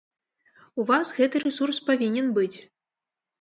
У 0.83 0.85
вас 0.91 1.11
гэты 1.17 1.41
рэсурс 1.43 1.77
павінен 1.91 2.33
быць! 2.39 2.57